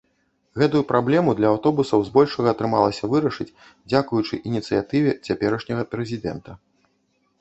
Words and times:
Гэтую 0.59 0.79
праблему 0.91 1.33
для 1.39 1.47
аўтобусаў 1.55 2.05
збольшага 2.07 2.49
атрымалася 2.55 3.11
вырашыць, 3.11 3.49
дзякуючы 3.89 4.41
ініцыятыве 4.53 5.11
цяперашняга 5.25 5.83
прэзідэнта. 5.93 6.51